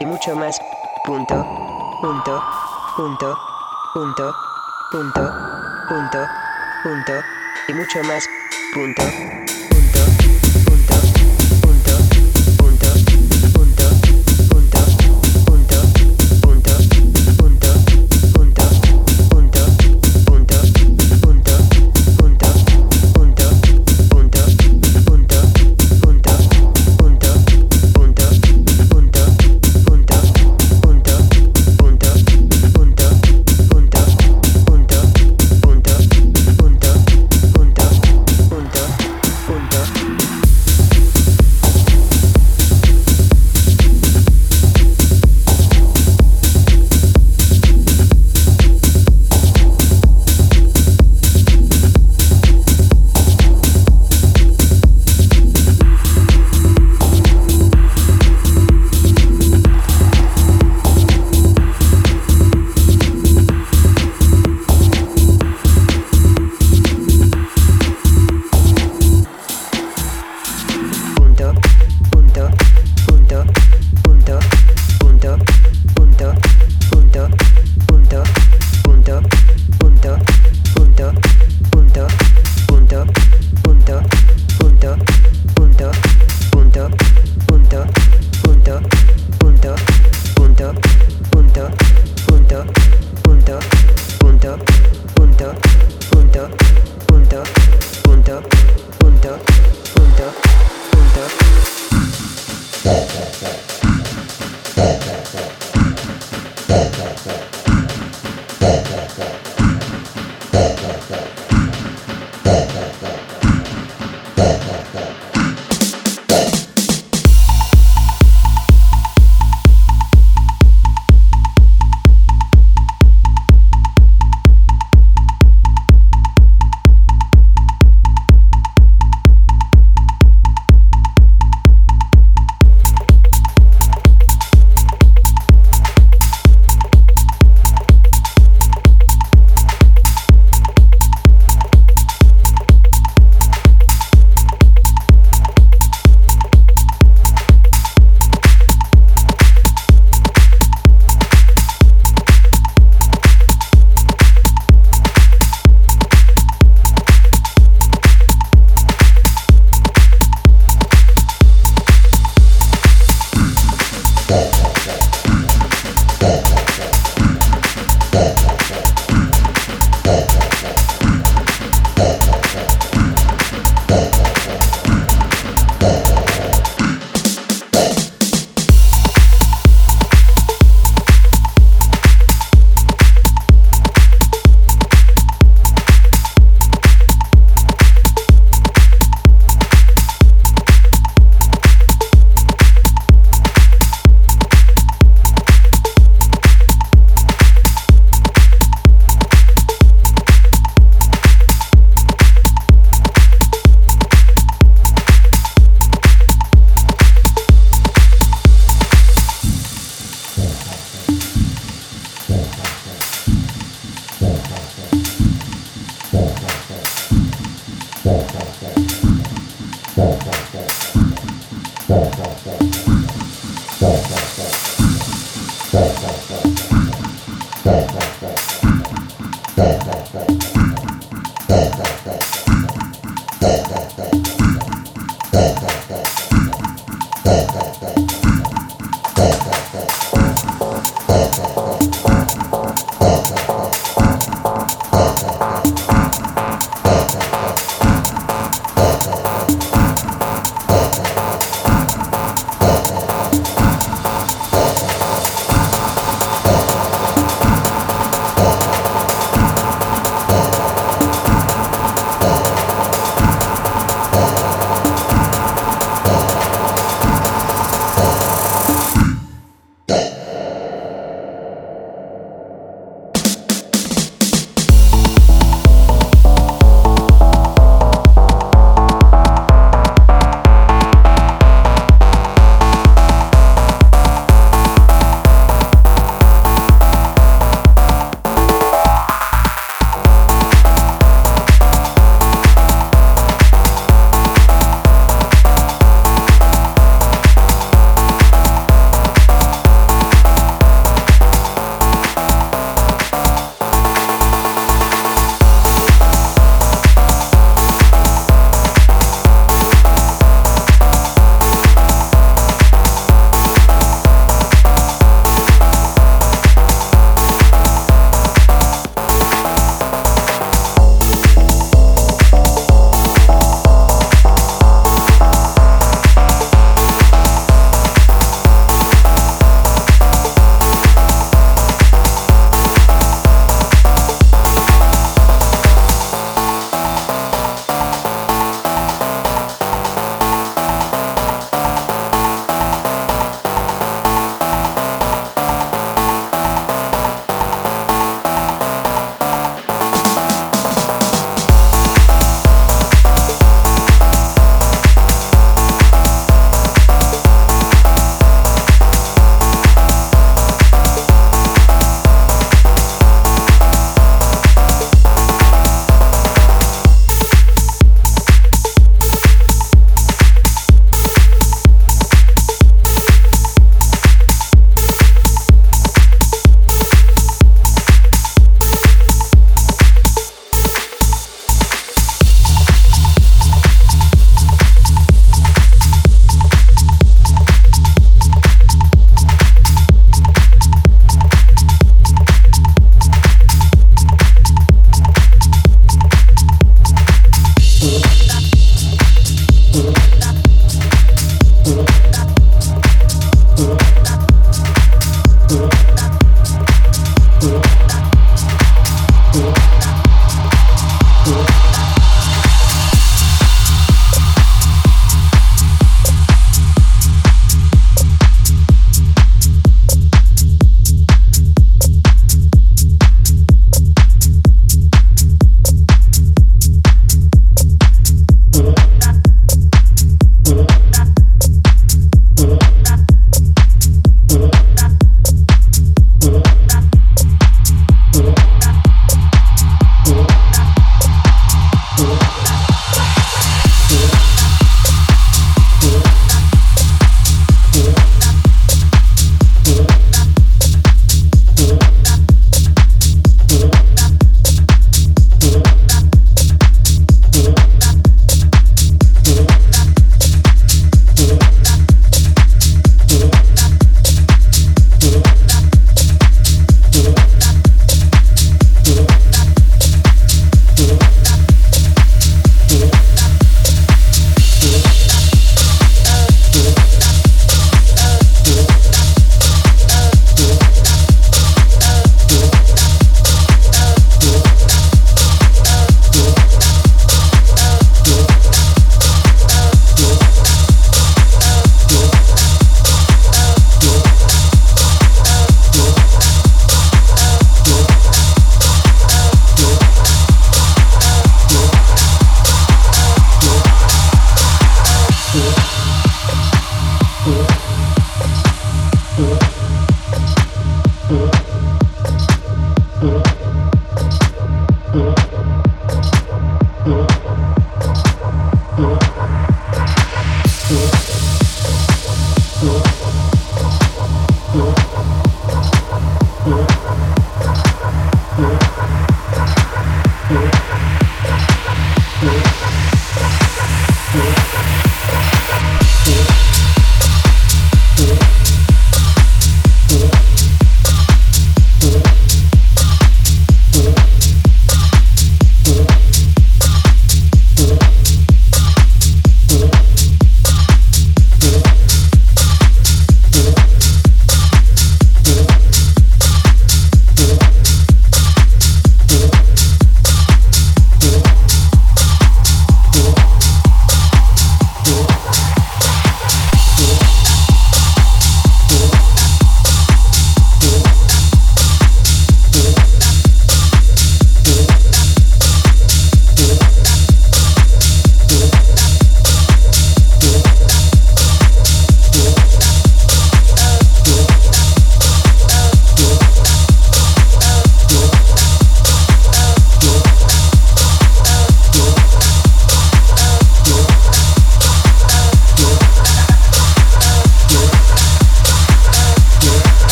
Y 0.00 0.06
mucho 0.06 0.34
más. 0.34 0.58
Punto. 1.04 1.34
Punto. 2.00 2.42
Punto. 2.96 3.36
Punto. 3.92 4.34
Punto. 4.90 5.32
Punto. 5.88 6.26
Punto. 6.82 7.12
Y 7.68 7.74
mucho 7.74 8.02
más. 8.04 8.26
Punto. 8.72 9.02